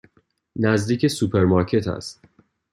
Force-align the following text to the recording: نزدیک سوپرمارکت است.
نزدیک 0.55 1.07
سوپرمارکت 1.07 1.87
است. 1.87 2.21